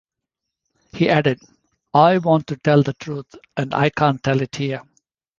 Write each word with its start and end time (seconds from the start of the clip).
He 0.93 1.09
added: 1.09 1.39
I 1.93 2.17
want 2.17 2.47
to 2.47 2.55
tell 2.57 2.81
the 2.81 2.93
truth, 2.93 3.35
and 3.55 3.71
I 3.71 3.91
can't 3.91 4.23
tell 4.23 4.41
it 4.41 4.55
here. 4.55 4.81